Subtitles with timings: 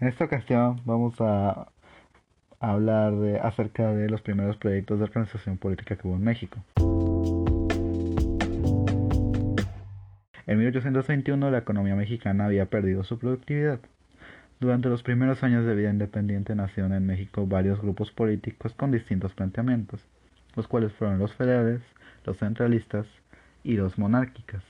[0.00, 1.72] En esta ocasión vamos a
[2.60, 6.58] hablar acerca de los primeros proyectos de organización política que hubo en México.
[10.46, 13.80] En 1821 la economía mexicana había perdido su productividad.
[14.60, 19.34] Durante los primeros años de vida independiente nacieron en México varios grupos políticos con distintos
[19.34, 20.00] planteamientos,
[20.54, 21.82] los cuales fueron los federales,
[22.24, 23.06] los centralistas
[23.64, 24.62] y los monárquicas.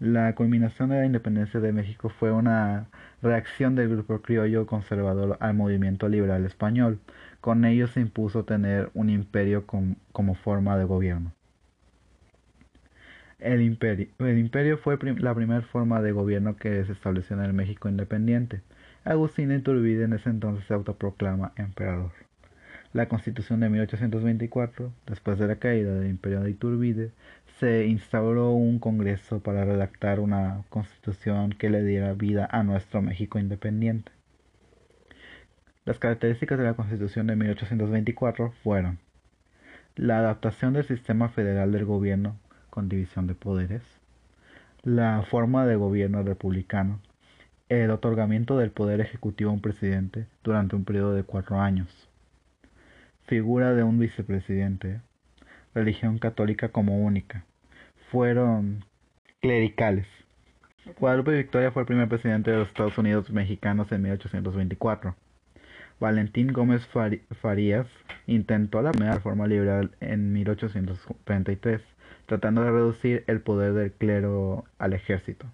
[0.00, 2.86] La culminación de la independencia de México fue una
[3.20, 7.00] reacción del grupo criollo conservador al movimiento liberal español.
[7.40, 11.32] Con ello se impuso tener un imperio como forma de gobierno.
[13.40, 18.62] El imperio, fue la primera forma de gobierno que se estableció en el México independiente.
[19.04, 22.12] Agustín Iturbide en ese entonces se autoproclama emperador.
[22.92, 27.12] La constitución de 1824, después de la caída del imperio de Iturbide,
[27.58, 33.40] se instauró un congreso para redactar una constitución que le diera vida a nuestro México
[33.40, 34.12] independiente.
[35.84, 38.98] Las características de la constitución de 1824 fueron
[39.96, 42.38] la adaptación del sistema federal del gobierno
[42.70, 43.82] con división de poderes,
[44.84, 47.00] la forma de gobierno republicano,
[47.68, 52.08] el otorgamiento del poder ejecutivo a un presidente durante un periodo de cuatro años,
[53.26, 55.00] figura de un vicepresidente,
[55.74, 57.44] religión católica como única,
[58.10, 58.84] fueron
[59.40, 60.06] clericales.
[60.98, 65.14] Guadalupe Victoria fue el primer presidente de los Estados Unidos mexicanos en 1824.
[66.00, 66.88] Valentín Gómez
[67.42, 67.86] Farías
[68.26, 71.82] intentó la primera reforma liberal en 1833,
[72.26, 75.46] tratando de reducir el poder del clero al ejército.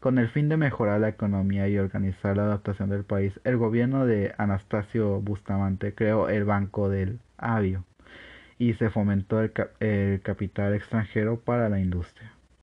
[0.00, 4.06] Con el fin de mejorar la economía y organizar la adaptación del país, el gobierno
[4.06, 7.84] de Anastasio Bustamante creó el Banco del Avio
[8.62, 12.32] y se fomentó el, capital extranjero para la industria.